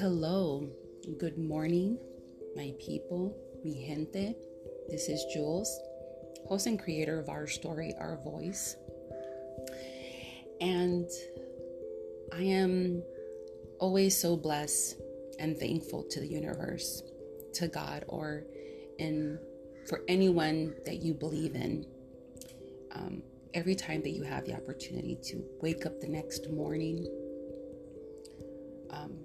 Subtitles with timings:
[0.00, 0.64] Hello.
[1.18, 1.98] Good morning,
[2.54, 4.36] my people, mi gente.
[4.88, 5.76] This is Jules,
[6.46, 8.76] host and creator of Our Story, Our Voice.
[10.60, 11.10] And
[12.32, 13.02] I am
[13.80, 15.00] always so blessed
[15.40, 17.02] and thankful to the universe,
[17.54, 18.44] to God, or
[19.00, 19.40] in
[19.88, 21.84] for anyone that you believe in.
[22.92, 23.20] Um,
[23.52, 27.04] every time that you have the opportunity to wake up the next morning,
[28.90, 29.18] um,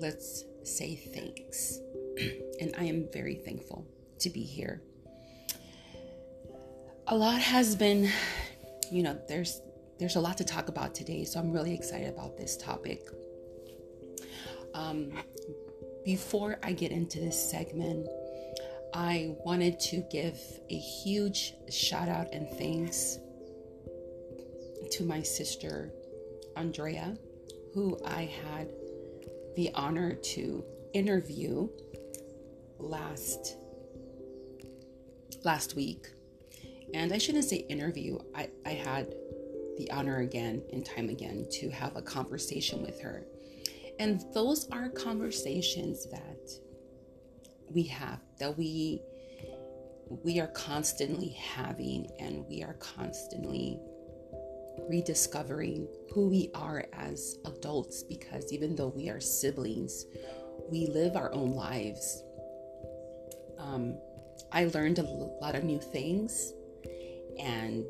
[0.00, 1.78] let's say thanks.
[2.60, 3.86] and I am very thankful
[4.20, 4.82] to be here.
[7.08, 8.10] A lot has been,
[8.90, 9.60] you know, there's
[9.98, 13.08] there's a lot to talk about today, so I'm really excited about this topic.
[14.74, 15.12] Um,
[16.04, 18.08] before I get into this segment,
[18.92, 20.38] I wanted to give
[20.70, 23.18] a huge shout out and thanks
[24.92, 25.92] to my sister
[26.56, 27.16] Andrea,
[27.72, 28.68] who I had
[29.56, 31.68] the honor to interview
[32.78, 33.56] last
[35.44, 36.06] last week.
[36.94, 38.18] And I shouldn't say interview.
[38.34, 39.14] I, I had
[39.76, 43.26] the honor again and time again to have a conversation with her.
[43.98, 46.50] And those are conversations that
[47.70, 49.02] we have, that we
[50.22, 53.80] we are constantly having and we are constantly
[54.88, 60.06] rediscovering who we are as adults because even though we are siblings,
[60.70, 62.22] we live our own lives.
[63.58, 63.96] Um,
[64.52, 66.52] I learned a lot of new things,
[67.38, 67.84] and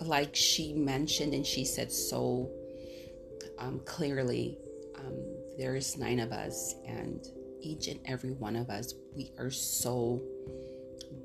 [0.00, 2.50] like she mentioned, and she said so
[3.58, 4.58] um, clearly,
[4.98, 5.16] um,
[5.58, 7.26] there's nine of us, and
[7.60, 10.22] each and every one of us, we are so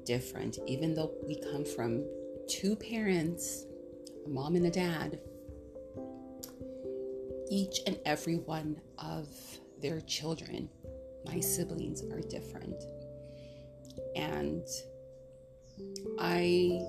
[0.06, 2.04] different, even though we come from
[2.48, 3.66] two parents,
[4.26, 5.20] a mom and a dad,
[7.50, 9.28] each and every one of
[9.82, 10.70] their children,
[11.26, 12.84] my siblings, are different.
[14.16, 14.66] And
[16.20, 16.82] I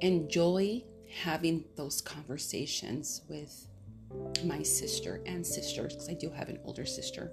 [0.00, 0.84] enjoy
[1.22, 3.66] having those conversations with
[4.44, 7.32] my sister and sisters, because I do have an older sister,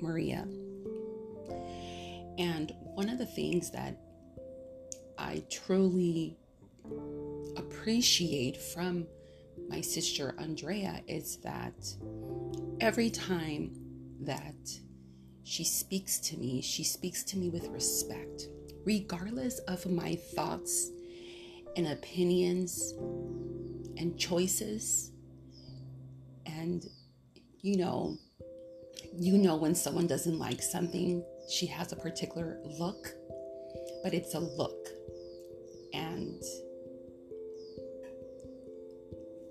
[0.00, 0.46] Maria.
[2.38, 3.96] And one of the things that
[5.18, 6.36] I truly
[7.56, 9.06] appreciate from
[9.68, 11.74] my sister Andrea is that
[12.80, 13.72] every time
[14.20, 14.54] that
[15.44, 18.48] she speaks to me, she speaks to me with respect,
[18.84, 20.90] regardless of my thoughts
[21.76, 22.94] and opinions
[23.98, 25.12] and choices.
[26.46, 26.84] And
[27.60, 28.16] you know,
[29.16, 33.14] you know when someone doesn't like something, she has a particular look,
[34.02, 34.88] but it's a look.
[35.92, 36.42] And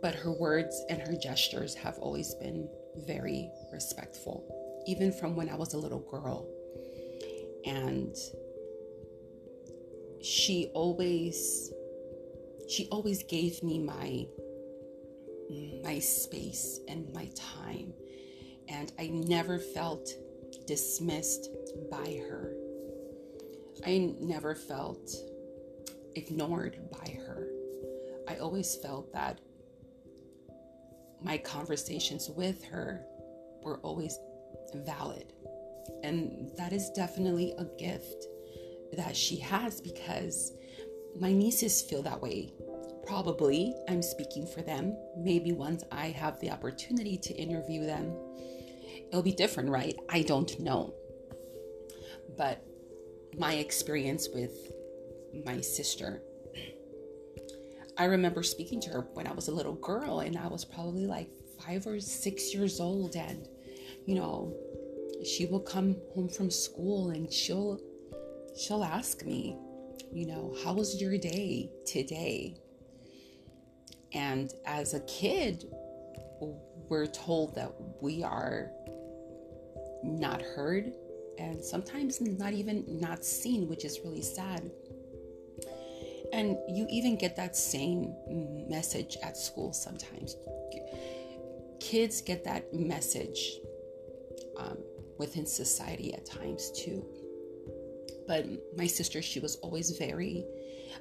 [0.03, 2.68] but her words and her gestures have always been
[3.08, 4.44] very respectful,
[4.86, 6.46] even from when I was a little girl.
[7.66, 8.13] And
[10.22, 11.72] she always
[12.69, 14.25] she always gave me my
[15.84, 17.94] my space and my time
[18.68, 20.09] and I never felt
[20.68, 21.50] dismissed
[21.90, 22.53] by her.
[23.86, 25.12] I never felt
[26.16, 27.47] ignored by her.
[28.28, 29.40] I always felt that
[31.24, 33.06] my conversations with her
[33.64, 34.20] were always
[34.76, 35.34] valid.
[36.04, 38.28] And that is definitely a gift
[38.94, 40.54] that she has because
[41.20, 42.54] my nieces feel that way.
[43.06, 44.96] Probably I'm speaking for them.
[45.18, 48.16] Maybe once I have the opportunity to interview them,
[49.10, 49.98] it'll be different, right?
[50.10, 50.94] I don't know.
[52.38, 52.66] But
[53.38, 54.72] my experience with
[55.46, 56.22] my sister
[57.98, 61.06] I remember speaking to her when I was a little girl, and I was probably
[61.06, 63.16] like five or six years old.
[63.16, 63.48] And,
[64.06, 64.56] you know,
[65.24, 67.80] she will come home from school and she'll
[68.57, 69.57] she'll ask me,
[70.12, 72.56] you know, how was your day today?
[74.13, 75.66] And as a kid,
[76.90, 78.72] we're told that we are
[80.04, 80.94] not heard
[81.40, 84.69] and sometimes not even not seen, which is really sad.
[86.33, 88.15] And you even get that same
[88.68, 90.35] message at school sometimes.
[91.80, 93.59] Kids get that message
[94.57, 94.80] um,
[95.19, 97.06] within society at times too.
[98.27, 100.44] But my sister, she was always very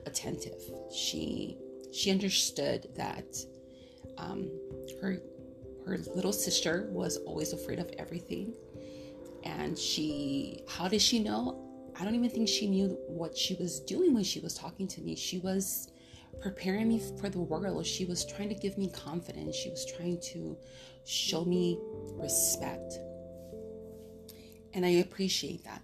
[0.04, 0.60] attentive.
[0.94, 1.56] She
[1.92, 3.36] she understood that
[4.18, 4.50] um,
[5.00, 5.18] her
[5.86, 8.54] her little sister was always afraid of everything,
[9.44, 11.61] and she how did she know?
[11.98, 15.00] I don't even think she knew what she was doing when she was talking to
[15.00, 15.14] me.
[15.14, 15.90] She was
[16.40, 17.86] preparing me for the world.
[17.86, 19.56] She was trying to give me confidence.
[19.56, 20.56] She was trying to
[21.04, 21.78] show me
[22.14, 22.94] respect.
[24.74, 25.82] And I appreciate that.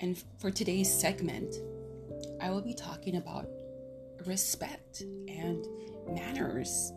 [0.00, 1.56] And for today's segment,
[2.40, 3.48] I will be talking about
[4.26, 5.66] respect and
[6.06, 6.92] manners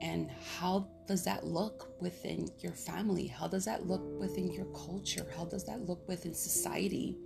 [0.00, 3.26] and how does that look within your family?
[3.26, 5.26] How does that look within your culture?
[5.36, 7.16] How does that look within society?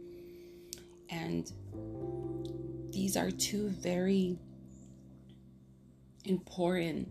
[1.10, 1.50] And
[2.90, 4.38] these are two very
[6.24, 7.08] important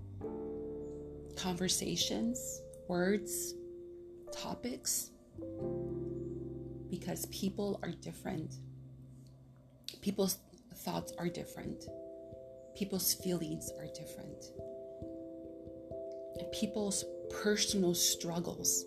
[1.36, 3.56] conversations, words,
[4.32, 5.12] topics,
[6.90, 8.56] because people are different.
[10.02, 10.38] People's
[10.76, 11.86] thoughts are different.
[12.76, 14.46] People's feelings are different.
[16.38, 18.86] And people's personal struggles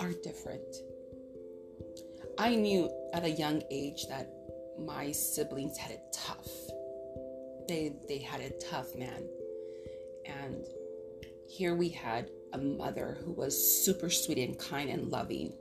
[0.00, 0.76] are different.
[2.38, 4.30] I knew at a young age that
[4.78, 6.48] my siblings had it tough.
[7.68, 9.28] They they had it tough, man.
[10.26, 10.66] And
[11.48, 15.52] here we had a mother who was super sweet and kind and loving.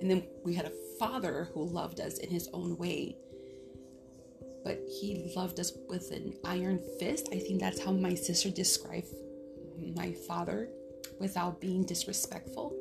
[0.00, 3.16] And then we had a father who loved us in his own way.
[4.64, 7.28] But he loved us with an iron fist.
[7.32, 9.08] I think that's how my sister described
[9.96, 10.68] my father
[11.18, 12.74] without being disrespectful.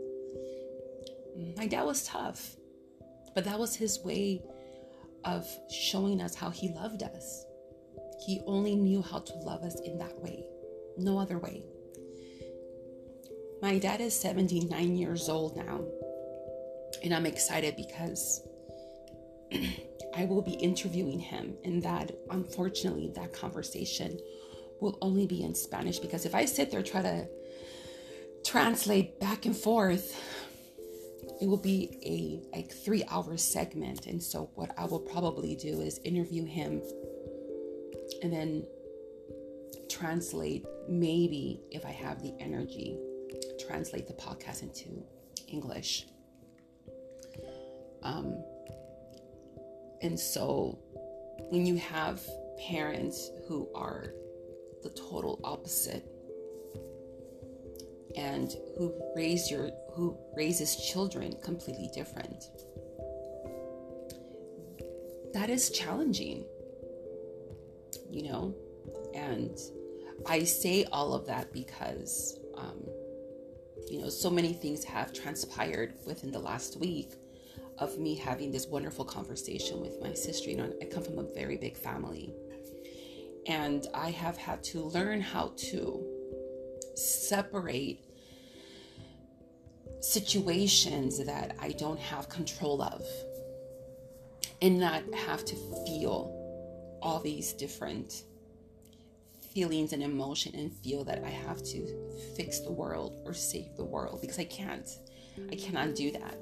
[1.57, 2.55] My dad was tough,
[3.35, 4.41] but that was his way
[5.25, 7.45] of showing us how he loved us.
[8.25, 10.45] He only knew how to love us in that way,
[10.97, 11.63] no other way.
[13.61, 15.81] My dad is 79 years old now,
[17.03, 18.41] and I'm excited because
[20.15, 24.19] I will be interviewing him, and that unfortunately, that conversation
[24.79, 27.27] will only be in Spanish because if I sit there try to
[28.43, 30.19] translate back and forth,
[31.41, 34.05] it will be a like three hour segment.
[34.05, 36.81] And so what I will probably do is interview him
[38.21, 38.63] and then
[39.89, 42.97] translate maybe if I have the energy,
[43.65, 45.03] translate the podcast into
[45.47, 46.05] English.
[48.03, 48.43] Um,
[50.01, 50.77] and so
[51.49, 52.21] when you have
[52.69, 54.13] parents who are
[54.83, 56.05] the total opposite
[58.15, 62.45] and who raise your who raises children completely different.
[65.33, 66.45] That is challenging
[68.11, 68.53] you know?
[69.15, 69.57] And
[70.27, 72.85] i say all of that because um,
[73.89, 77.13] you know so many things have transpired within the last week
[77.79, 80.49] of me having this wonderful conversation with my sister.
[80.49, 82.33] You know i come from a very big family.
[83.47, 86.10] And I have had to learn how to
[86.95, 87.99] separate
[90.01, 93.03] situations that I don't have control of
[94.61, 95.55] and not have to
[95.85, 96.37] feel
[97.01, 98.23] all these different
[99.53, 101.87] feelings and emotion and feel that I have to
[102.35, 104.89] fix the world or save the world because I can't.
[105.51, 106.37] I cannot do that.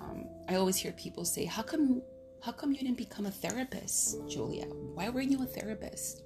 [0.00, 2.02] Um, I always hear people say, How come
[2.42, 4.64] how come you didn't become a therapist, Julia?
[4.94, 6.22] Why weren't you a therapist?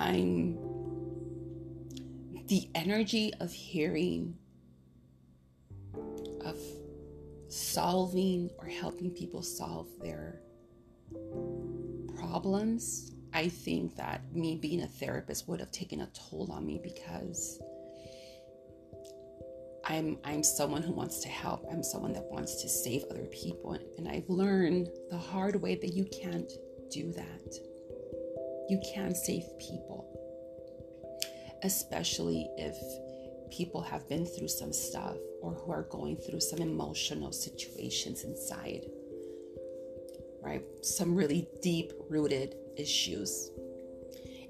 [0.00, 0.56] I'm
[2.48, 4.34] the energy of hearing,
[6.42, 6.58] of
[7.48, 10.40] solving or helping people solve their
[12.16, 13.12] problems.
[13.34, 17.60] I think that me being a therapist would have taken a toll on me because
[19.84, 21.66] I'm I'm someone who wants to help.
[21.70, 25.92] I'm someone that wants to save other people and I've learned the hard way that
[25.92, 26.50] you can't
[26.90, 27.69] do that.
[28.70, 30.06] You can't save people.
[31.62, 32.76] Especially if
[33.50, 38.86] people have been through some stuff or who are going through some emotional situations inside.
[40.42, 40.64] Right?
[40.82, 43.50] Some really deep rooted issues.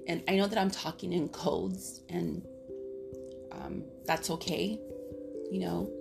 [0.07, 2.45] And I know that I'm talking in codes and
[3.51, 4.79] um, that's okay
[5.51, 5.91] you know.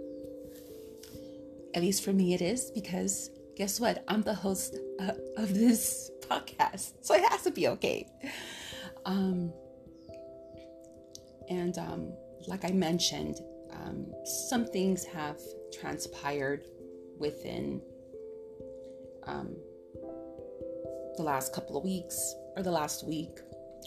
[1.74, 4.02] At least for me, it is because guess what?
[4.08, 8.06] I'm the host uh, of this podcast, so it has to be okay.
[9.04, 9.52] Um,
[11.49, 12.12] and um,
[12.46, 13.40] like I mentioned,
[13.72, 15.38] um, some things have
[15.72, 16.64] transpired
[17.18, 17.80] within
[19.26, 19.56] um,
[21.16, 23.38] the last couple of weeks or the last week,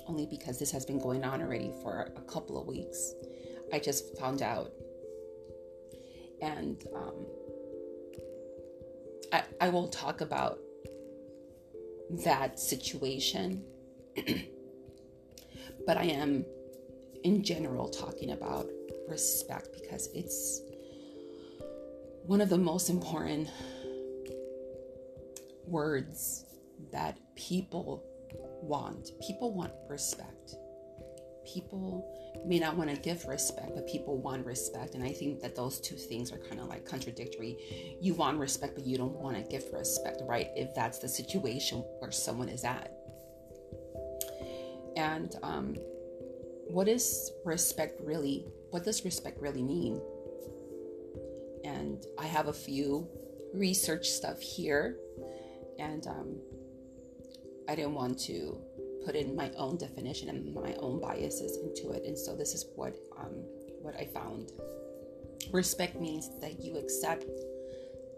[0.07, 3.13] only because this has been going on already for a couple of weeks.
[3.71, 4.71] I just found out
[6.43, 7.25] and um,
[9.31, 10.59] I, I won't talk about
[12.23, 13.63] that situation,
[15.85, 16.45] but I am
[17.23, 18.67] in general talking about
[19.07, 20.61] respect because it's
[22.25, 23.49] one of the most important
[25.65, 26.45] words
[26.91, 28.03] that people
[28.61, 29.11] want.
[29.25, 30.55] People want respect.
[31.45, 32.09] People
[32.45, 34.95] may not want to give respect, but people want respect.
[34.95, 37.97] And I think that those two things are kind of like contradictory.
[38.01, 40.49] You want respect, but you don't want to give respect, right?
[40.55, 42.91] If that's the situation where someone is at.
[44.95, 45.75] And um,
[46.67, 48.45] what is respect really?
[48.71, 50.01] What does respect really mean?
[51.63, 53.07] And I have a few
[53.53, 54.97] research stuff here,
[55.79, 56.41] and um,
[57.69, 58.57] I didn't want to
[59.05, 62.03] put in my own definition and my own biases into it.
[62.05, 63.43] And so this is what um,
[63.81, 64.51] what I found.
[65.51, 67.25] Respect means that you accept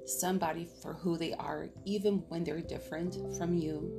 [0.06, 3.92] somebody for who they are, even when they're different from you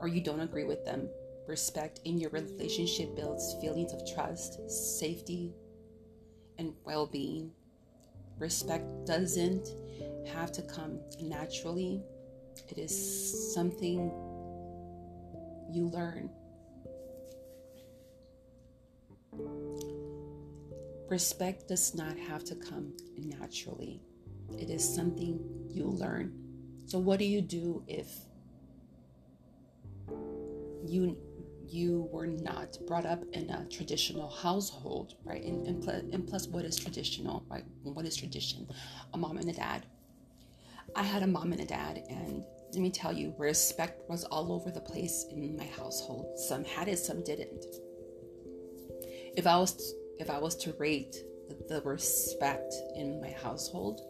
[0.00, 1.08] or you don't agree with them.
[1.46, 5.52] Respect in your relationship builds feelings of trust, safety,
[6.58, 7.50] and well being.
[8.38, 9.68] Respect doesn't
[10.26, 12.02] have to come naturally,
[12.68, 14.10] it is something
[15.72, 16.30] you learn.
[21.08, 24.00] Respect does not have to come naturally.
[24.58, 26.32] It is something you learn.
[26.86, 28.08] So what do you do if
[30.84, 31.16] you
[31.72, 35.42] you were not brought up in a traditional household, right?
[35.44, 37.64] And, and, plus, and plus, what is traditional, right?
[37.84, 38.68] What is tradition?
[39.14, 39.86] A mom and a dad.
[40.96, 44.52] I had a mom and a dad, and let me tell you, respect was all
[44.52, 46.38] over the place in my household.
[46.38, 47.64] Some had it, some didn't.
[49.36, 51.16] If I was if I was to rate
[51.68, 54.02] the respect in my household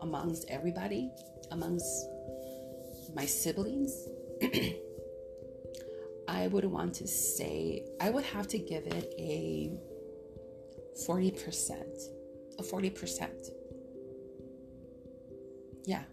[0.00, 1.10] amongst everybody,
[1.50, 2.06] amongst
[3.14, 4.08] my siblings,
[6.28, 9.70] I would want to say I would have to give it a
[11.06, 11.72] 40%.
[12.58, 13.50] A 40%.
[15.84, 16.04] Yeah,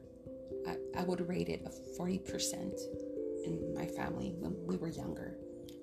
[0.70, 2.80] I, I would rate it a 40%
[3.46, 5.36] in my family when we were younger.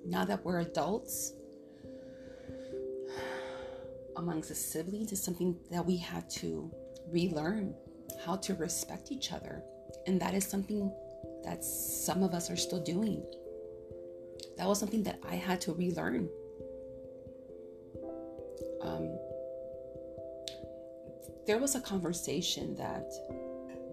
[0.05, 1.33] Now that we're adults,
[4.17, 6.71] amongst the siblings is something that we had to
[7.09, 7.75] relearn
[8.25, 9.63] how to respect each other.
[10.07, 10.93] And that is something
[11.45, 13.25] that some of us are still doing.
[14.57, 16.29] That was something that I had to relearn.
[18.83, 19.19] Um,
[21.47, 23.13] there was a conversation that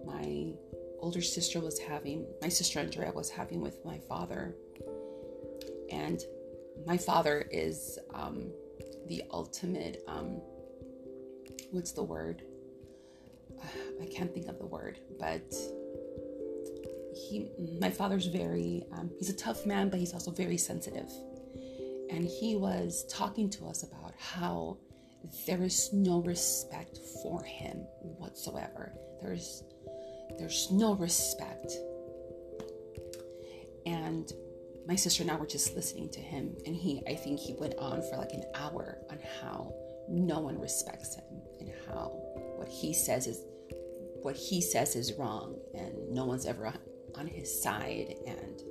[0.04, 0.52] my
[1.00, 4.54] older sister was having, my sister Andrea was having with my father.
[5.90, 6.20] And
[6.86, 8.50] my father is um,
[9.08, 10.40] the ultimate, um,
[11.70, 12.42] what's the word?
[14.02, 15.54] I can't think of the word, but
[17.14, 17.48] he,
[17.80, 21.10] my father's very, um, he's a tough man, but he's also very sensitive.
[22.10, 24.78] And he was talking to us about how
[25.46, 27.78] there is no respect for him
[28.18, 28.92] whatsoever.
[29.22, 29.62] There's
[30.38, 31.72] there's no respect.
[33.86, 34.32] And
[34.86, 37.74] my sister and I were just listening to him, and he, I think he went
[37.78, 39.72] on for like an hour on how
[40.08, 41.24] no one respects him
[41.60, 42.12] and how
[42.56, 43.44] what he says is
[44.22, 46.72] what he says is wrong, and no one's ever
[47.14, 48.14] on, his side.
[48.26, 48.62] And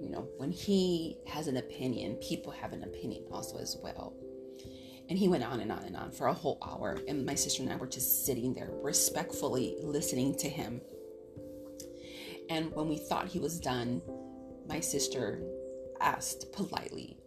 [0.00, 4.14] you know, when he has an opinion, people have an opinion also as well.
[5.12, 6.98] And he went on and on and on for a whole hour.
[7.06, 10.80] And my sister and I were just sitting there respectfully listening to him.
[12.48, 14.00] And when we thought he was done,
[14.66, 15.42] my sister
[16.00, 17.18] asked politely,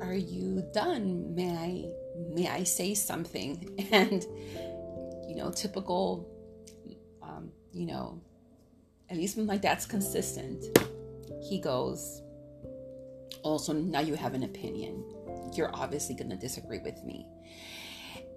[0.00, 1.34] Are you done?
[1.34, 1.84] May I
[2.32, 3.68] may I say something?
[3.90, 4.22] And
[5.28, 6.30] you know, typical
[7.24, 8.22] um, you know,
[9.10, 10.78] at least my dad's consistent.
[11.42, 12.22] He goes,
[13.46, 15.04] also now you have an opinion.
[15.54, 17.26] You're obviously going to disagree with me.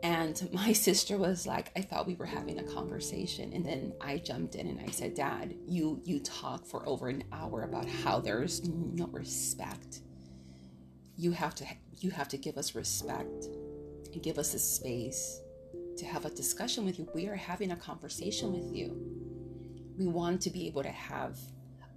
[0.04, 3.52] And my sister was like, I thought we were having a conversation.
[3.54, 7.24] And then I jumped in and I said, Dad, you you talk for over an
[7.32, 10.02] hour about how there's no respect.
[11.18, 11.66] You have to
[11.98, 13.46] you have to give us respect
[14.14, 15.42] and give us a space
[15.98, 17.10] to have a discussion with you.
[17.14, 18.96] We are having a conversation with you.
[19.98, 21.38] We want to be able to have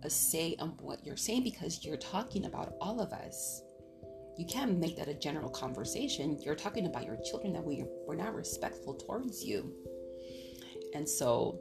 [0.04, 3.62] a say on what you're saying because you're talking about all of us.
[4.38, 6.38] You can't make that a general conversation.
[6.40, 9.73] You're talking about your children that we, we're not respectful towards you.
[10.94, 11.59] And so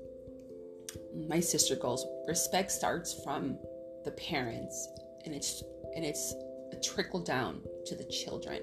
[1.27, 3.57] my sister goes, respect starts from
[4.03, 4.87] the parents
[5.25, 5.63] and it's
[5.95, 6.33] and it's
[6.71, 8.61] a trickle down to the children.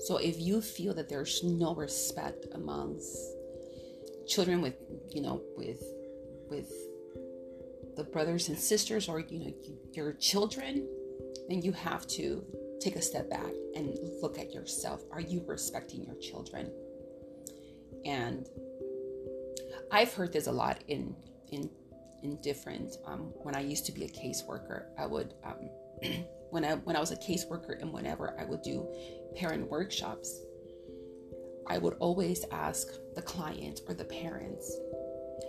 [0.00, 3.16] So if you feel that there's no respect amongst
[4.26, 4.74] children with,
[5.10, 5.82] you know, with
[6.48, 6.72] with
[8.00, 9.52] the brothers and sisters or you know
[9.92, 10.88] your children
[11.48, 12.42] then you have to
[12.80, 16.70] take a step back and look at yourself are you respecting your children
[18.06, 18.48] and
[19.90, 21.14] I've heard this a lot in
[21.50, 21.70] in
[22.22, 22.96] in different.
[23.06, 25.68] Um, when I used to be a caseworker, I would um,
[26.50, 28.86] when I when I was a caseworker and whenever I would do
[29.36, 30.40] parent workshops,
[31.66, 34.76] I would always ask the client or the parents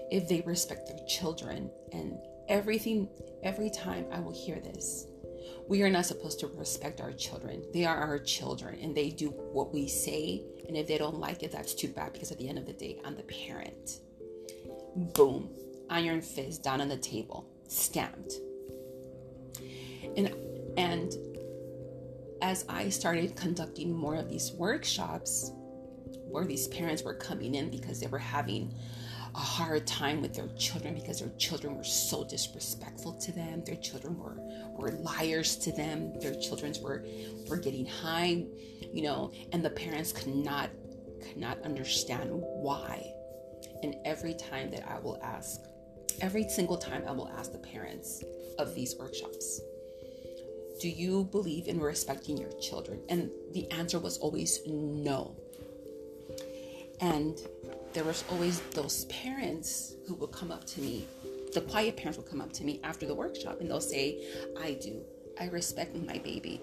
[0.09, 2.17] if they respect their children and
[2.47, 3.07] everything
[3.43, 5.07] every time I will hear this.
[5.67, 7.63] We are not supposed to respect our children.
[7.73, 10.43] They are our children and they do what we say.
[10.67, 12.73] And if they don't like it, that's too bad because at the end of the
[12.73, 13.99] day, I'm the parent.
[14.95, 15.49] Boom.
[15.89, 18.33] Iron fist down on the table, stamped.
[20.15, 20.33] And
[20.77, 21.13] and
[22.41, 25.51] as I started conducting more of these workshops
[26.27, 28.73] where these parents were coming in because they were having
[29.33, 33.63] a hard time with their children because their children were so disrespectful to them.
[33.65, 34.37] Their children were
[34.77, 36.19] were liars to them.
[36.19, 37.05] Their children were
[37.47, 38.45] were getting high,
[38.93, 40.69] you know, and the parents could not
[41.21, 43.13] could not understand why.
[43.83, 45.61] And every time that I will ask,
[46.21, 48.23] every single time I will ask the parents
[48.59, 49.61] of these workshops,
[50.79, 53.01] do you believe in respecting your children?
[53.09, 55.35] And the answer was always no.
[56.99, 57.39] And
[57.93, 61.07] there was always those parents who would come up to me.
[61.53, 64.23] The quiet parents would come up to me after the workshop and they'll say,
[64.61, 65.01] I do.
[65.39, 66.61] I respect my baby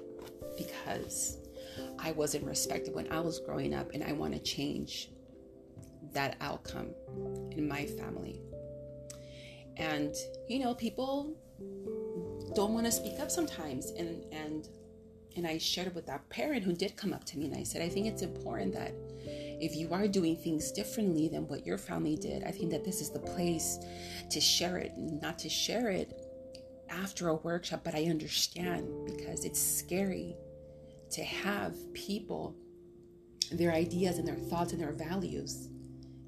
[0.56, 1.38] because
[1.98, 5.10] I wasn't respected when I was growing up and I want to change
[6.12, 6.90] that outcome
[7.52, 8.40] in my family.
[9.76, 10.14] And,
[10.48, 11.34] you know, people
[12.54, 13.90] don't want to speak up sometimes.
[13.90, 14.68] And, and,
[15.36, 17.62] and I shared it with that parent who did come up to me and I
[17.62, 18.94] said, I think it's important that
[19.60, 23.00] if you are doing things differently than what your family did, I think that this
[23.00, 23.78] is the place
[24.30, 26.24] to share it, not to share it
[26.88, 27.80] after a workshop.
[27.84, 30.36] But I understand because it's scary
[31.10, 32.54] to have people,
[33.50, 35.68] their ideas and their thoughts and their values,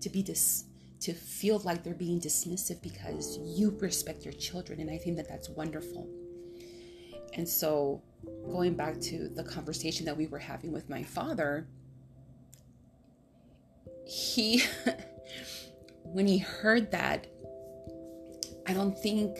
[0.00, 0.64] to be dis-
[1.00, 4.80] to feel like they're being dismissive because you respect your children.
[4.80, 6.08] And I think that that's wonderful.
[7.34, 8.02] And so,
[8.44, 11.68] going back to the conversation that we were having with my father,
[14.10, 14.62] he,
[16.02, 17.28] when he heard that,
[18.66, 19.38] I don't think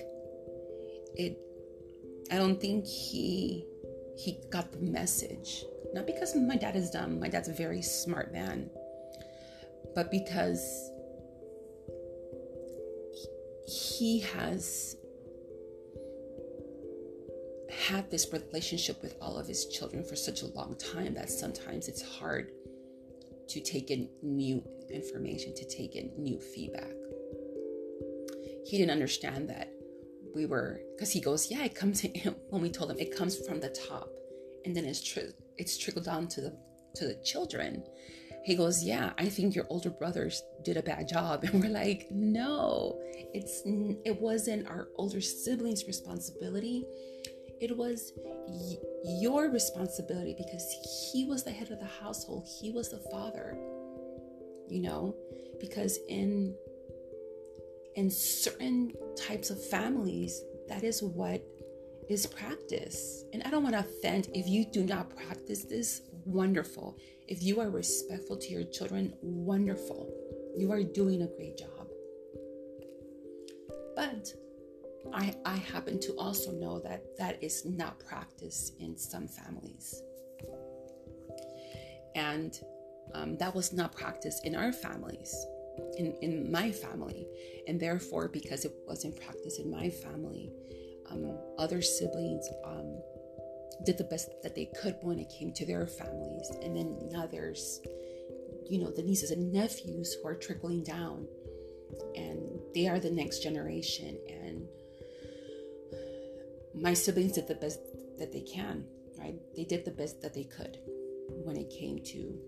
[1.17, 1.37] it,
[2.31, 3.67] I don't think he,
[4.17, 5.65] he got the message.
[5.93, 8.71] Not because my dad is dumb, my dad's a very smart man,
[9.97, 10.91] but because
[13.67, 14.97] he has
[17.71, 21.89] had this relationship with all of his children for such a long time that sometimes
[21.89, 22.53] it's hard
[23.51, 26.91] to take in new information, to take in new feedback.
[28.65, 29.73] He didn't understand that
[30.35, 32.05] we were, because he goes, yeah, it comes
[32.51, 34.09] when we told him it comes from the top,
[34.65, 36.57] and then it's true, it's trickled down to the
[36.97, 37.85] to the children.
[38.45, 42.07] He goes, yeah, I think your older brothers did a bad job, and we're like,
[42.11, 43.01] no,
[43.35, 43.63] it's
[44.05, 46.85] it wasn't our older siblings' responsibility.
[47.61, 48.13] It was
[48.47, 48.79] y-
[49.21, 50.65] your responsibility because
[51.13, 52.47] he was the head of the household.
[52.61, 53.57] He was the father.
[54.69, 55.17] You know,
[55.61, 56.55] because in
[57.97, 61.43] in certain types of families, that is what
[62.09, 63.25] is practice.
[63.33, 66.97] And I don't want to offend if you do not practice this, wonderful.
[67.29, 70.13] If you are respectful to your children, wonderful.
[70.57, 71.80] You are doing a great job.
[75.13, 80.03] I, I happen to also know that that is not practiced in some families.
[82.15, 82.59] And
[83.15, 85.35] um, that was not practiced in our families,
[85.97, 87.27] in, in my family.
[87.67, 90.51] And therefore, because it wasn't practiced in my family,
[91.11, 93.01] um, other siblings um,
[93.85, 96.51] did the best that they could when it came to their families.
[96.63, 97.81] And then now there's,
[98.69, 101.27] you know, the nieces and nephews who are trickling down
[102.15, 104.19] and they are the next generation.
[104.29, 104.40] And
[106.75, 107.81] my siblings did the best
[108.19, 108.85] that they can,
[109.19, 109.35] right?
[109.57, 110.79] They did the best that they could
[111.45, 112.39] when it came to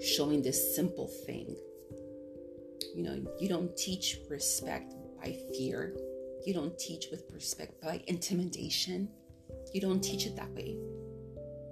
[0.00, 1.56] showing this simple thing.
[2.94, 5.96] You know, you don't teach respect by fear.
[6.46, 9.08] You don't teach with respect by intimidation.
[9.72, 10.76] You don't teach it that way.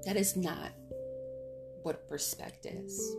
[0.05, 0.73] That is not
[1.83, 3.16] what respect is.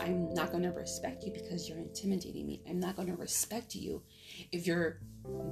[0.00, 2.62] I'm not going to respect you because you're intimidating me.
[2.68, 4.02] I'm not going to respect you
[4.52, 5.00] if you're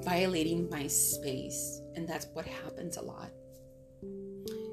[0.03, 1.81] violating my space.
[1.95, 3.31] And that's what happens a lot.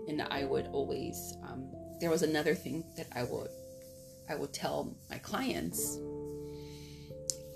[0.08, 3.50] And I would always, um, there was another thing that I would,
[4.30, 6.00] I would tell my clients.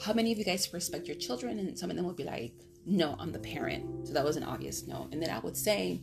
[0.01, 1.59] How many of you guys respect your children?
[1.59, 2.53] And some of them would be like,
[2.85, 4.07] no, I'm the parent.
[4.07, 5.07] So that was an obvious no.
[5.11, 6.01] And then I would say,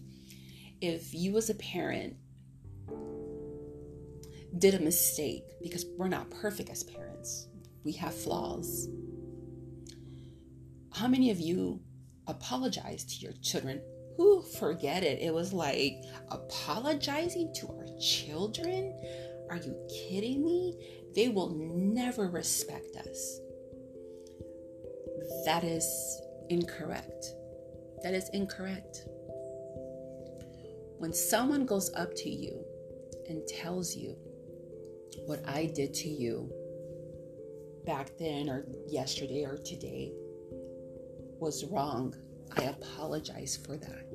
[0.80, 2.16] if you as a parent
[4.56, 7.48] did a mistake because we're not perfect as parents.
[7.84, 8.88] We have flaws.
[10.98, 11.80] How many of you
[12.26, 13.80] apologize to your children?
[14.16, 15.22] Who forget it?
[15.22, 15.94] It was like
[16.32, 19.00] apologizing to our children?
[19.48, 20.76] Are you kidding me?
[21.14, 23.38] They will never respect us.
[25.44, 27.26] That is incorrect.
[28.02, 29.02] That is incorrect.
[30.98, 32.64] When someone goes up to you
[33.28, 34.16] and tells you
[35.26, 36.50] what I did to you
[37.86, 40.12] back then or yesterday or today
[41.40, 42.14] was wrong,
[42.56, 44.06] I apologize for that.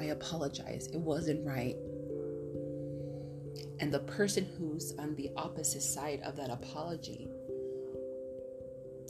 [0.00, 0.88] I apologize.
[0.92, 1.76] It wasn't right.
[3.80, 7.28] And the person who's on the opposite side of that apology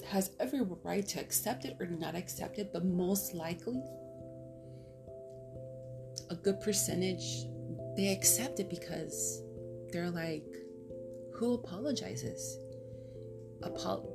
[0.06, 3.82] has every right to accept it or not accept it, but most likely,
[6.30, 7.44] a good percentage,
[7.96, 9.42] they accept it because
[9.92, 10.44] they're like,
[11.34, 12.58] who apologizes?
[13.62, 14.09] Apo-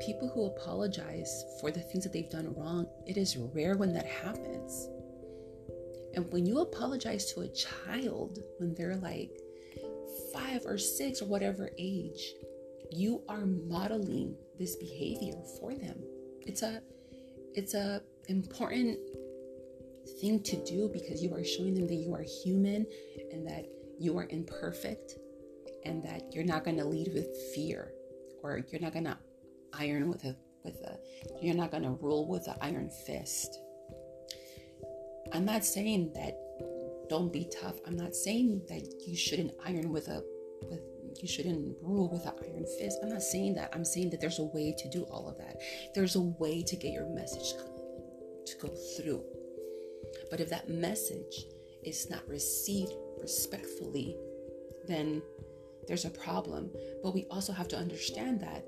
[0.00, 4.06] people who apologize for the things that they've done wrong, it is rare when that
[4.06, 4.88] happens.
[6.14, 9.30] And when you apologize to a child when they're like
[10.32, 12.32] five or six or whatever age,
[12.90, 15.98] you are modeling this behavior for them.
[16.40, 16.82] It's a
[17.54, 18.98] it's a important
[20.20, 22.86] thing to do because you are showing them that you are human
[23.32, 23.66] and that
[23.98, 25.14] you are imperfect
[25.84, 27.92] and that you're not going to lead with fear
[28.42, 29.18] or you're not going to
[29.72, 30.98] iron with a with a
[31.40, 33.58] you're not going to rule with an iron fist.
[35.32, 36.34] I'm not saying that
[37.08, 37.76] don't be tough.
[37.86, 40.22] I'm not saying that you shouldn't iron with a
[40.68, 40.80] with
[41.20, 42.98] you shouldn't rule with an iron fist.
[43.02, 43.70] I'm not saying that.
[43.74, 45.56] I'm saying that there's a way to do all of that.
[45.94, 47.54] There's a way to get your message
[48.46, 49.24] to go through.
[50.30, 51.46] But if that message
[51.82, 54.16] is not received respectfully,
[54.86, 55.22] then
[55.86, 56.70] there's a problem.
[57.02, 58.64] But we also have to understand that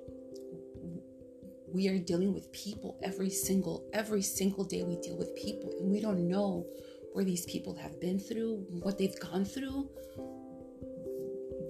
[1.73, 5.91] we are dealing with people every single every single day we deal with people and
[5.91, 6.67] we don't know
[7.13, 9.89] where these people have been through, what they've gone through,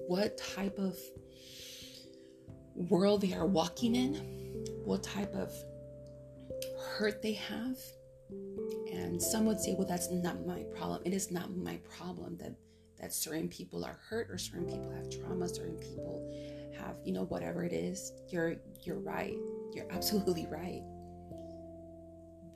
[0.07, 0.95] what type of
[2.75, 4.15] world they are walking in,
[4.85, 5.51] what type of
[6.79, 7.77] hurt they have.
[8.91, 11.01] And some would say, well, that's not my problem.
[11.05, 12.55] It is not my problem that
[12.99, 16.31] that certain people are hurt or certain people have trauma, certain people
[16.77, 18.13] have, you know, whatever it is.
[18.29, 19.37] You're you're right.
[19.73, 20.81] You're absolutely right.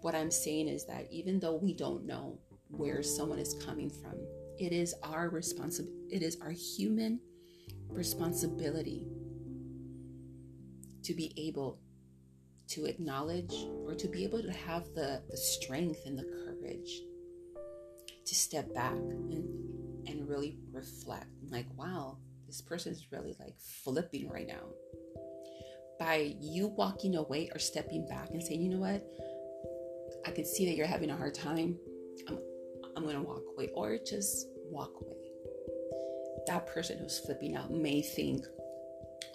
[0.02, 4.16] What I'm saying is that even though we don't know where someone is coming from,
[4.60, 7.20] it is our responsibility, it is our human
[7.90, 9.06] responsibility
[11.04, 11.80] to be able
[12.68, 13.54] to acknowledge
[13.86, 17.02] or to be able to have the, the strength and the courage
[18.26, 19.48] to step back and,
[20.08, 24.66] and really reflect like wow this person is really like flipping right now
[26.00, 29.04] by you walking away or stepping back and saying you know what
[30.26, 31.78] i can see that you're having a hard time
[32.28, 32.40] i'm,
[32.96, 35.26] I'm gonna walk away or just walk away
[36.48, 38.46] that person who's flipping out may think,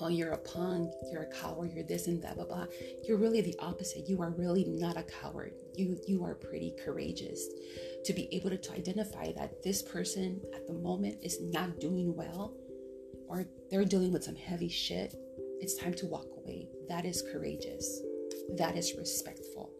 [0.00, 2.66] oh, you're a punk, you're a coward, you're this and that, blah, blah.
[3.04, 4.08] You're really the opposite.
[4.08, 5.52] You are really not a coward.
[5.74, 7.46] You, you are pretty courageous
[8.04, 12.14] to be able to, to identify that this person at the moment is not doing
[12.16, 12.54] well
[13.28, 15.14] or they're dealing with some heavy shit.
[15.60, 16.68] It's time to walk away.
[16.88, 18.00] That is courageous.
[18.56, 19.70] That is respectful.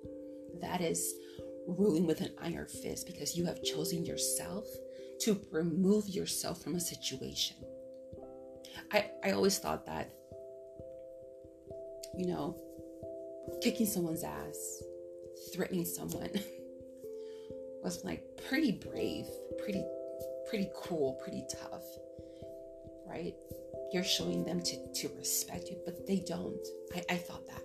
[0.61, 1.15] That is
[1.67, 4.67] ruling with an iron fist because you have chosen yourself
[5.21, 7.57] to remove yourself from a situation.
[8.93, 10.11] I, I always thought that,
[12.17, 12.57] you know,
[13.63, 14.83] kicking someone's ass,
[15.55, 16.31] threatening someone
[17.83, 19.27] was like pretty brave,
[19.63, 19.85] pretty,
[20.49, 21.85] pretty cool, pretty tough,
[23.07, 23.35] right?
[23.93, 26.67] You're showing them to, to respect you, but they don't.
[26.95, 27.63] I, I thought that.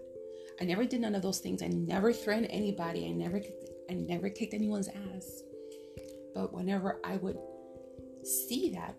[0.60, 1.62] I never did none of those things.
[1.62, 3.08] I never threatened anybody.
[3.08, 3.42] I never,
[3.90, 5.42] I never kicked anyone's ass.
[6.34, 7.38] But whenever I would
[8.24, 8.96] see that,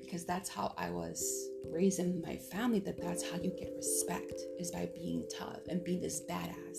[0.00, 4.40] because that's how I was raised in my family, that that's how you get respect
[4.58, 6.78] is by being tough and being this badass,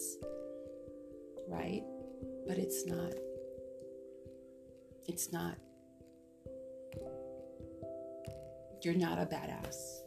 [1.49, 1.83] right?
[2.47, 3.13] But it's not.
[5.07, 5.57] It's not.
[8.85, 10.01] You're not a badass.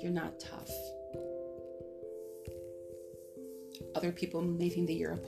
[0.00, 0.70] You're not tough.
[3.94, 5.20] Other people may think that you're a.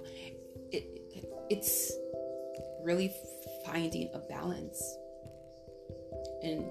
[0.72, 0.87] It,
[1.50, 1.92] it's
[2.83, 3.12] really
[3.66, 4.83] finding a balance
[6.42, 6.64] and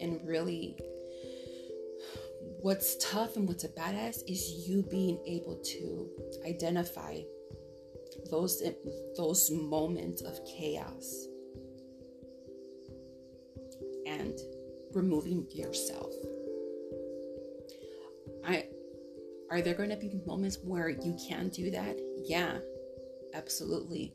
[0.00, 0.78] and really
[2.60, 6.08] what's tough and what's a badass is you being able to
[6.46, 7.18] identify
[8.30, 8.62] those
[9.16, 11.26] those moments of chaos
[14.96, 16.12] removing yourself
[18.44, 18.64] i
[19.50, 21.96] Are there going to be moments where you can do that?
[22.24, 22.58] Yeah,
[23.34, 24.14] absolutely.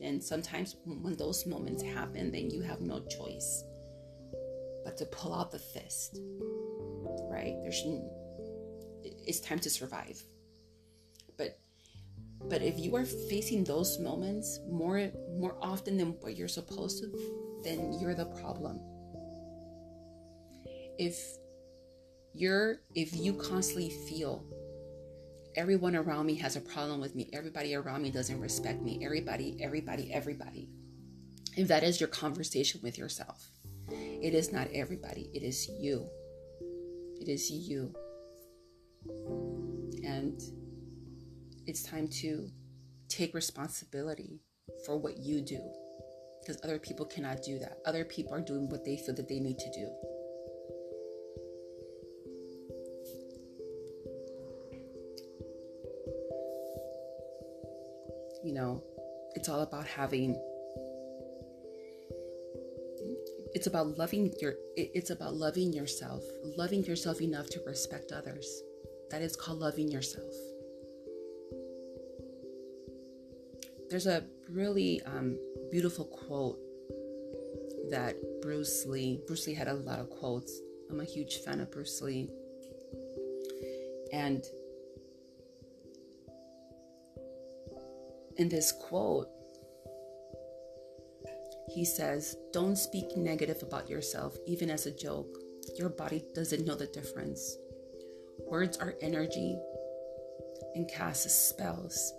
[0.00, 3.64] And sometimes when those moments happen, then you have no choice
[4.84, 6.18] but to pull out the fist,
[7.30, 7.54] right?
[7.62, 7.82] There's,
[9.02, 10.22] it's time to survive.
[11.36, 11.58] But,
[12.48, 17.08] but if you are facing those moments more, more often than what you're supposed to,
[17.62, 18.80] then you're the problem.
[21.00, 21.18] If
[22.34, 24.44] you're, if you constantly feel
[25.56, 27.30] everyone around me has a problem with me.
[27.32, 29.00] Everybody around me doesn't respect me.
[29.02, 30.68] Everybody, everybody, everybody.
[31.56, 33.48] If that is your conversation with yourself,
[33.88, 36.06] it is not everybody, it is you.
[37.18, 37.94] It is you.
[40.04, 40.38] And
[41.66, 42.50] it's time to
[43.08, 44.42] take responsibility
[44.84, 45.60] for what you do
[46.42, 47.78] because other people cannot do that.
[47.86, 49.90] Other people are doing what they feel that they need to do.
[58.50, 58.82] You know,
[59.36, 60.34] it's all about having
[63.54, 66.24] it's about loving your it's about loving yourself
[66.56, 68.62] loving yourself enough to respect others.
[69.12, 70.34] That is called loving yourself.
[73.88, 75.38] There's a really um,
[75.70, 76.58] beautiful quote
[77.90, 80.60] that bruce lee bruce lee had a lot of quotes.
[80.90, 82.28] I'm a huge fan of bruce lee.
[84.12, 84.42] And
[88.40, 89.28] in this quote,
[91.68, 95.38] he says, Don't speak negative about yourself, even as a joke.
[95.76, 97.58] Your body doesn't know the difference.
[98.48, 99.58] Words are energy
[100.74, 102.14] and cast spells.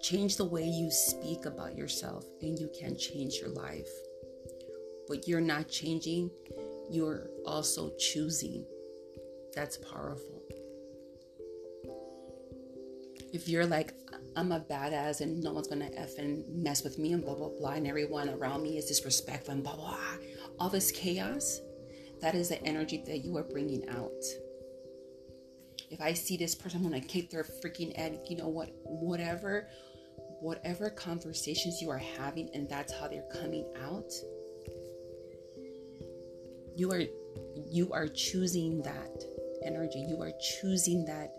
[0.00, 3.90] Change the way you speak about yourself, and you can change your life.
[5.08, 6.30] But you're not changing,
[6.88, 8.64] you're also choosing.
[9.56, 10.42] That's powerful.
[13.32, 13.92] If you're like,
[14.36, 17.72] I'm a badass and no one's gonna effing mess with me and blah blah blah
[17.72, 19.98] and everyone around me is disrespectful and blah blah.
[20.58, 21.60] All this chaos,
[22.20, 24.24] that is the energy that you are bringing out.
[25.90, 28.20] If I see this person, I'm gonna kick their freaking head.
[28.28, 28.70] You know what?
[28.82, 29.68] Whatever,
[30.40, 34.12] whatever conversations you are having, and that's how they're coming out.
[36.76, 37.02] You are,
[37.70, 39.24] you are choosing that
[39.64, 40.00] energy.
[40.00, 41.32] You are choosing that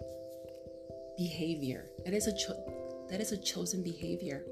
[1.18, 1.90] behavior.
[2.06, 2.75] It is a cho-
[3.16, 4.44] that is a chosen behavior.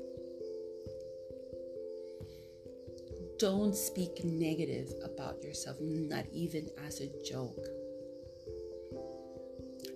[3.38, 7.60] Don't speak negative about yourself, not even as a joke.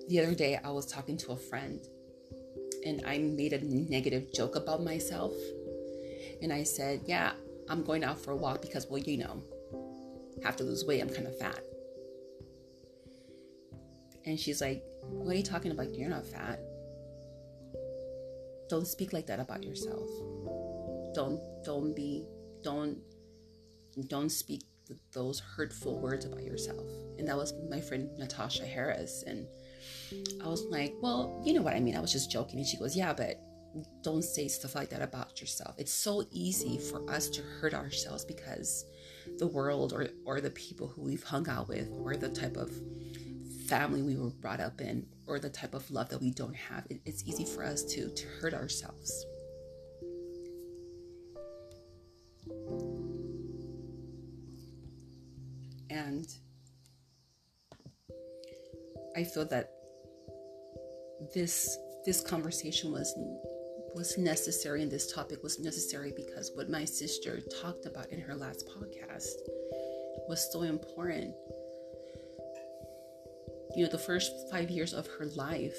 [0.10, 1.80] The other day, I was talking to a friend
[2.86, 5.32] and I made a negative joke about myself.
[6.42, 7.32] And I said, Yeah,
[7.70, 9.42] I'm going out for a walk because, well, you know,
[10.44, 11.00] have to lose weight.
[11.00, 11.64] I'm kind of fat.
[14.26, 15.96] And she's like, What are you talking about?
[15.96, 16.60] You're not fat.
[18.70, 20.10] Don't speak like that about yourself.
[21.14, 22.26] Don't don't be
[22.64, 22.98] don't
[24.08, 24.64] don't speak
[25.14, 26.86] those hurtful words about yourself.
[27.18, 29.48] And that was my friend Natasha Harris and
[30.42, 31.96] I was like, "Well, you know what I mean.
[31.96, 33.40] I was just joking." And she goes, "Yeah, but
[34.02, 35.76] don't say stuff like that about yourself.
[35.78, 38.86] It's so easy for us to hurt ourselves because
[39.38, 42.72] the world or or the people who we've hung out with or the type of
[43.68, 46.86] family we were brought up in or the type of love that we don't have,
[46.90, 49.26] it, it's easy for us to to hurt ourselves.
[55.90, 56.28] And
[59.16, 59.72] I feel that
[61.34, 63.14] this this conversation was
[63.96, 68.36] was necessary and this topic was necessary because what my sister talked about in her
[68.36, 69.34] last podcast
[70.30, 71.34] was so important
[73.78, 75.78] you know, the first five years of her life,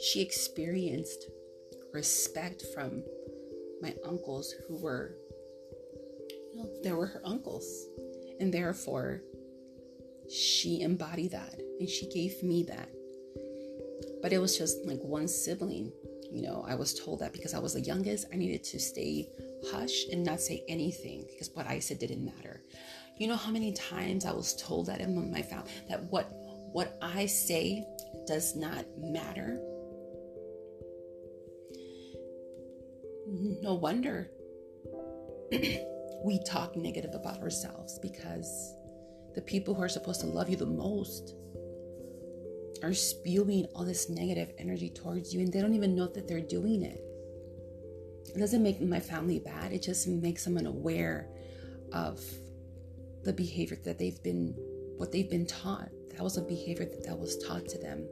[0.00, 1.26] she experienced
[1.94, 3.04] respect from
[3.80, 5.14] my uncles who were,
[6.52, 7.86] you know, they were her uncles.
[8.40, 9.22] And therefore,
[10.28, 12.88] she embodied that and she gave me that.
[14.20, 15.92] But it was just like one sibling.
[16.32, 19.28] You know, I was told that because I was the youngest, I needed to stay
[19.70, 22.60] hush and not say anything because what I said didn't matter.
[23.18, 26.41] You know how many times I was told that in my family that what
[26.72, 27.84] what I say
[28.26, 29.60] does not matter.
[33.62, 34.30] No wonder
[36.24, 38.74] we talk negative about ourselves because
[39.34, 41.34] the people who are supposed to love you the most
[42.82, 46.40] are spewing all this negative energy towards you and they don't even know that they're
[46.40, 47.00] doing it.
[48.34, 51.28] It doesn't make my family bad, it just makes them unaware
[51.92, 52.20] of
[53.24, 54.54] the behavior that they've been,
[54.96, 55.90] what they've been taught.
[56.12, 58.06] That was a behavior that, that was taught to them.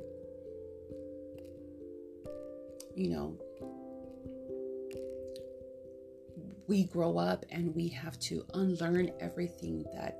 [2.95, 3.35] you know,
[6.67, 10.19] we grow up and we have to unlearn everything that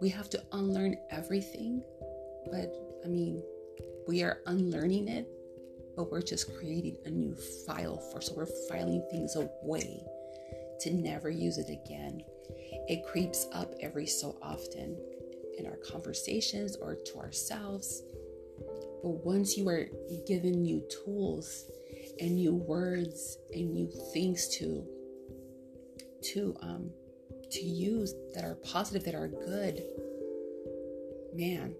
[0.00, 1.82] we have to unlearn everything.
[2.50, 3.42] But I mean,
[4.08, 5.28] we are unlearning it,
[5.96, 10.02] but we're just creating a new file for so we're filing things away
[10.80, 12.22] to never use it again.
[12.88, 14.96] It creeps up every so often
[15.58, 18.02] in our conversations or to ourselves.
[19.02, 19.88] But once you are
[20.26, 21.64] given new tools
[22.20, 24.86] and new words and new things to
[26.22, 26.90] to um
[27.50, 29.82] to use that are positive that are good
[31.34, 31.74] man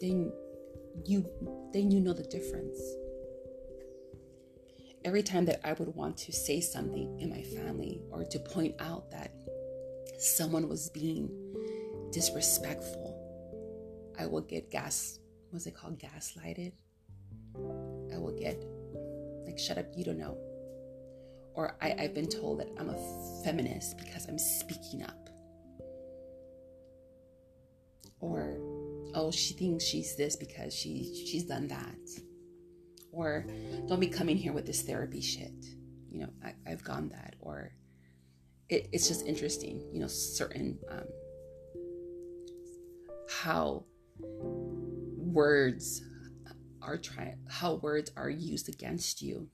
[0.00, 0.32] then
[1.04, 1.28] you
[1.72, 2.80] then you know the difference
[5.04, 8.74] every time that i would want to say something in my family or to point
[8.80, 9.32] out that
[10.18, 11.28] someone was being
[12.16, 13.10] disrespectful
[14.18, 15.18] i will get gas
[15.50, 16.72] what's it called gaslighted
[18.14, 18.58] i will get
[19.56, 20.36] like, shut up, you don't know.
[21.54, 25.30] Or I, I've been told that I'm a feminist because I'm speaking up.
[28.20, 28.58] Or,
[29.14, 32.20] oh, she thinks she's this because she she's done that.
[33.12, 33.46] Or
[33.88, 35.64] don't be coming here with this therapy shit.
[36.10, 37.36] You know, I, have gone that.
[37.40, 37.72] Or
[38.68, 41.04] it, it's just interesting, you know, certain um,
[43.28, 43.84] how
[45.16, 46.02] words
[46.82, 49.48] are trying how words are used against you.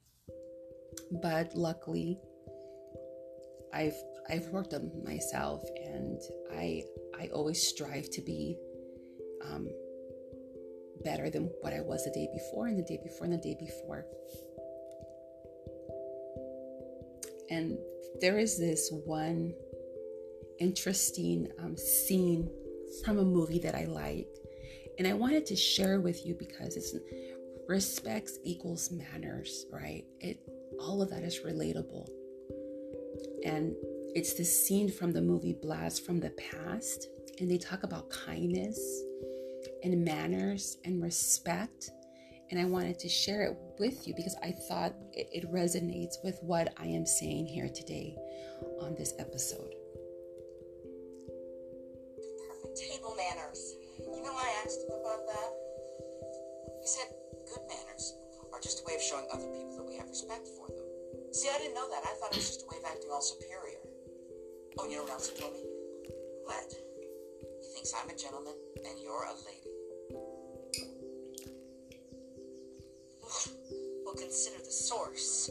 [1.22, 2.18] But luckily
[3.74, 3.96] i've
[4.28, 6.20] i've worked on myself and
[6.54, 6.82] i
[7.18, 8.56] i always strive to be
[9.50, 9.66] um,
[11.04, 13.56] better than what i was the day before and the day before and the day
[13.58, 14.04] before.
[17.50, 17.76] And
[18.20, 19.52] there is this one
[20.58, 22.48] interesting um, scene
[23.04, 24.28] from a movie that i like
[24.98, 26.94] and I wanted to share with you because it's
[27.68, 30.04] respects equals manners, right?
[30.20, 30.38] It
[30.80, 32.08] all of that is relatable.
[33.44, 33.74] And
[34.14, 37.08] it's this scene from the movie Blast from the Past,
[37.40, 38.78] and they talk about kindness
[39.82, 41.90] and manners and respect.
[42.50, 46.38] And I wanted to share it with you because I thought it, it resonates with
[46.42, 48.14] what I am saying here today
[48.80, 49.74] on this episode.
[61.42, 62.06] See, I didn't know that.
[62.06, 63.82] I thought it was just a way of acting all superior.
[64.78, 65.66] Oh, you know what else he told me?
[66.46, 66.70] What?
[66.70, 69.74] He thinks I'm a gentleman and you're a lady.
[74.06, 75.50] well, consider the source.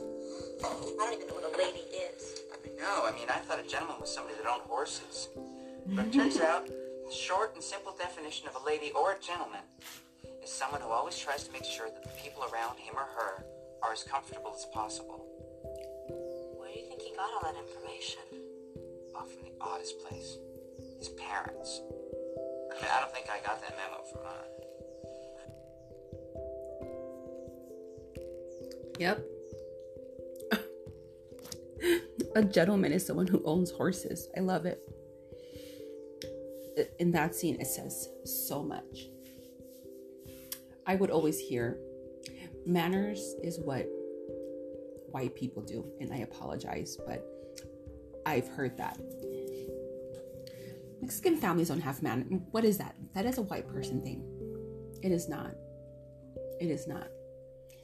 [0.63, 2.39] I don't even know what a lady is.
[2.55, 5.27] I mean, no, I mean, I thought a gentleman was somebody that owned horses.
[5.87, 9.67] But it turns out the short and simple definition of a lady or a gentleman
[10.41, 13.43] is someone who always tries to make sure that the people around him or her
[13.83, 15.20] are as comfortable as possible.
[17.21, 18.21] Got all that information?
[19.15, 20.37] Off from the oddest place.
[20.97, 21.81] His parents.
[22.71, 24.45] I mean, I don't think I got that memo from her.
[28.99, 29.25] Yep.
[32.35, 34.27] a gentleman is someone who owns horses.
[34.35, 34.81] I love it
[36.99, 39.09] in that scene, it says so much.
[40.87, 41.77] I would always hear
[42.65, 43.87] manners is what
[45.11, 47.25] white people do, and I apologize, but
[48.25, 48.97] I've heard that.
[51.01, 52.45] Mexican families don't have man.
[52.51, 52.95] What is that?
[53.13, 54.23] That is a white person thing.
[55.01, 55.51] It is not.
[56.59, 57.07] It is not.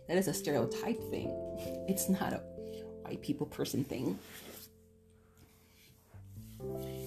[0.08, 1.34] That is a stereotype thing.
[1.88, 2.42] It's not a
[3.02, 4.20] white people person thing.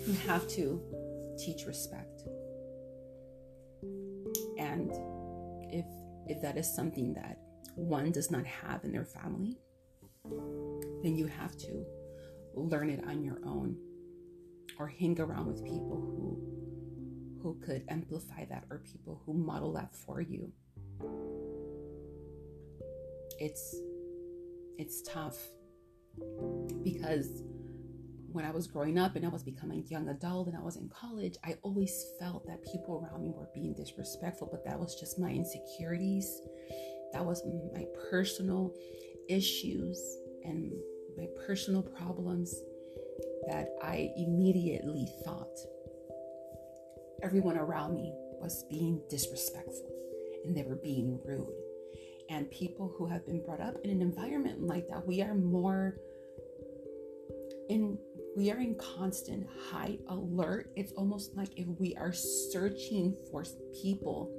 [0.06, 0.83] You have to
[1.38, 2.22] teach respect.
[4.59, 4.90] And
[5.72, 5.87] if
[6.26, 7.38] if that is something that
[7.76, 9.59] one does not have in their family,
[10.24, 11.84] then you have to
[12.54, 13.76] learn it on your own
[14.78, 19.94] or hang around with people who who could amplify that or people who model that
[19.94, 20.52] for you.
[23.38, 23.76] It's
[24.78, 25.38] it's tough
[26.82, 27.42] because
[28.32, 30.88] when I was growing up and I was becoming young adult and I was in
[30.88, 35.18] college, I always felt that people around me were being disrespectful, but that was just
[35.18, 36.40] my insecurities.
[37.12, 37.42] That was
[37.74, 38.72] my personal
[39.28, 40.72] issues and
[41.16, 42.54] my personal problems
[43.48, 45.58] that I immediately thought
[47.22, 49.90] everyone around me was being disrespectful
[50.44, 51.54] and they were being rude.
[52.30, 55.96] And people who have been brought up in an environment like that, we are more
[57.68, 57.98] in
[58.36, 60.70] we are in constant high alert.
[60.76, 63.44] It's almost like if we are searching for
[63.82, 64.30] people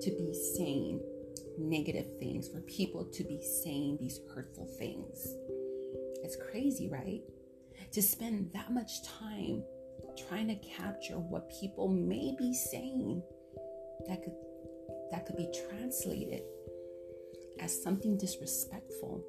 [0.00, 1.00] to be saying
[1.60, 5.34] negative things, for people to be saying these hurtful things.
[6.24, 7.22] It's crazy, right?
[7.92, 9.62] To spend that much time
[10.28, 13.22] trying to capture what people may be saying
[14.06, 14.34] that could
[15.10, 16.42] that could be translated
[17.58, 19.24] as something disrespectful.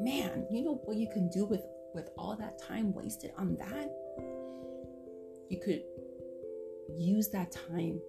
[0.00, 1.62] Man, you know what you can do with
[1.94, 3.90] with all that time wasted on that?
[5.48, 5.82] You could
[6.96, 8.00] use that time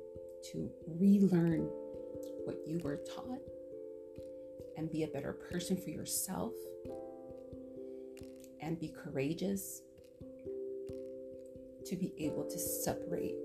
[0.52, 0.70] to
[1.00, 1.70] relearn
[2.46, 3.40] what you were taught
[4.78, 6.54] and be a better person for yourself
[8.62, 9.82] and be courageous
[11.86, 13.36] to be able to separate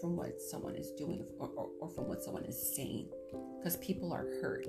[0.00, 3.08] from what someone is doing or, or, or from what someone is saying
[3.58, 4.66] because people are hurt.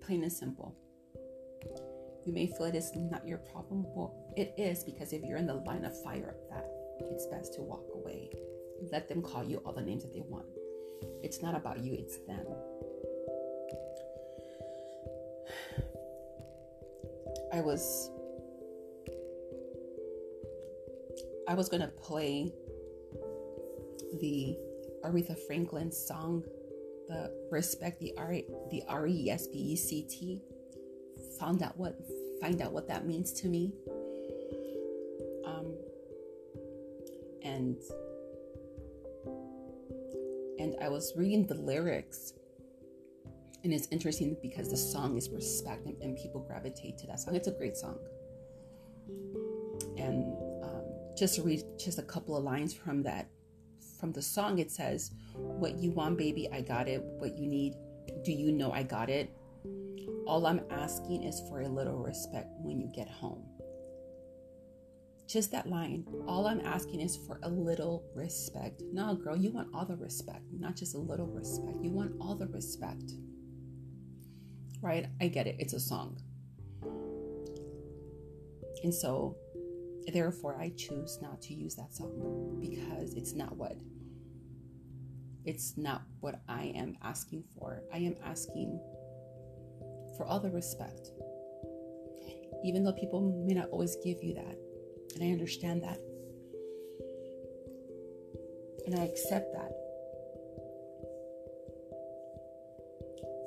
[0.00, 0.74] Plain and simple.
[2.24, 3.84] You may feel it is not your problem.
[3.94, 6.66] Well, it is because if you're in the line of fire of that,
[7.10, 8.30] it's best to walk away.
[8.92, 10.46] Let them call you all the names that they want.
[11.22, 12.46] It's not about you, it's them.
[17.52, 18.10] I was
[21.48, 22.52] I was gonna play
[24.20, 24.56] the
[25.04, 26.44] Aretha Franklin song,
[27.08, 28.34] the respect the R
[28.70, 30.42] the R E S P E C T.
[31.40, 31.98] Found out what
[32.40, 33.72] find out what that means to me.
[35.44, 35.74] Um,
[37.42, 37.76] and
[40.68, 42.34] and I was reading the lyrics,
[43.64, 47.34] and it's interesting because the song is respect, and, and people gravitate to that song.
[47.34, 47.98] It's a great song,
[49.96, 50.84] and um,
[51.16, 53.28] just to read just a couple of lines from that
[53.98, 57.02] from the song, it says, "What you want, baby, I got it.
[57.02, 57.74] What you need,
[58.24, 59.30] do you know I got it?
[60.26, 63.44] All I'm asking is for a little respect when you get home."
[65.28, 66.06] Just that line.
[66.26, 68.82] All I'm asking is for a little respect.
[68.92, 71.76] No, girl, you want all the respect, not just a little respect.
[71.82, 73.12] You want all the respect.
[74.80, 75.06] Right?
[75.20, 75.56] I get it.
[75.58, 76.18] It's a song.
[78.82, 79.36] And so,
[80.10, 83.76] therefore, I choose not to use that song because it's not what
[85.44, 87.82] it's not what I am asking for.
[87.92, 88.78] I am asking
[90.16, 91.10] for all the respect.
[92.64, 94.58] Even though people may not always give you that.
[95.14, 95.98] And I understand that.
[98.86, 99.72] And I accept that.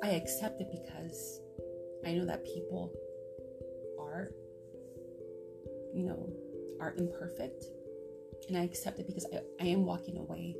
[0.02, 1.40] I accept it because
[2.06, 2.92] I know that people
[4.00, 4.30] are,
[5.94, 6.32] you know,
[6.80, 7.64] are imperfect.
[8.48, 10.56] And I accept it because I, I am walking away.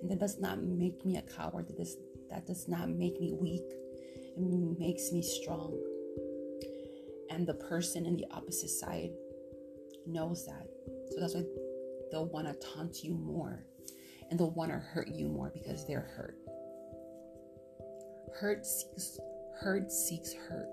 [0.00, 1.68] And that does not make me a coward.
[1.68, 1.96] That does,
[2.30, 3.70] that does not make me weak.
[4.36, 5.78] It makes me strong.
[7.30, 9.10] And the person in the opposite side
[10.08, 10.66] knows that.
[11.10, 11.44] So that's why
[12.10, 13.64] they'll want to taunt you more
[14.30, 16.36] and they'll want to hurt you more because they're hurt.
[18.38, 19.18] Hurt seeks
[19.60, 20.68] hurt seeks hurt.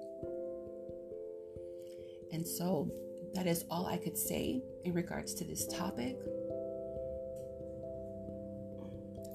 [2.31, 2.91] And so
[3.33, 6.17] that is all I could say in regards to this topic.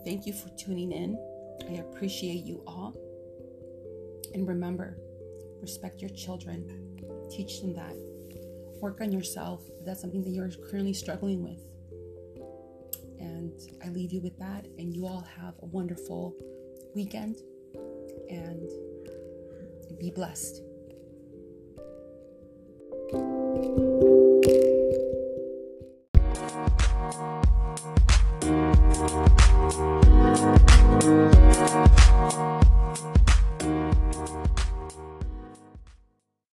[0.04, 1.18] Thank you for tuning in.
[1.68, 2.94] I appreciate you all.
[4.34, 4.96] And remember,
[5.60, 6.66] respect your children.
[7.30, 7.94] Teach them that
[8.80, 11.60] work on yourself if that's something that you're currently struggling with.
[13.18, 13.52] And
[13.84, 14.66] I leave you with that.
[14.78, 16.34] And you all have a wonderful
[16.94, 17.36] weekend
[18.28, 18.70] and
[19.98, 20.62] be blessed.